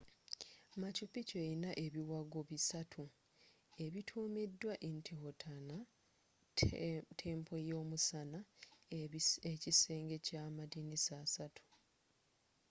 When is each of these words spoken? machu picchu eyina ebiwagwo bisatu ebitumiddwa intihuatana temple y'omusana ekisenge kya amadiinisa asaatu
machu 0.81 1.05
picchu 1.13 1.35
eyina 1.45 1.69
ebiwagwo 1.85 2.39
bisatu 2.49 3.03
ebitumiddwa 3.85 4.73
intihuatana 4.89 5.77
temple 7.21 7.59
y'omusana 7.69 8.39
ekisenge 9.53 10.15
kya 10.25 10.39
amadiinisa 10.49 11.13
asaatu 11.25 11.63